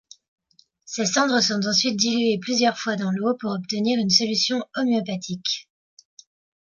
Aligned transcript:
Ces 0.83 1.05
cendres 1.05 1.41
sont 1.43 1.63
ensuite 1.67 1.95
diluées 1.95 2.39
plusieurs 2.41 2.75
fois 2.75 2.95
dans 2.95 3.11
l'eau 3.11 3.35
pour 3.39 3.51
obtenir 3.51 3.99
une 3.99 4.09
solution 4.09 4.63
homéopathique. 4.73 5.69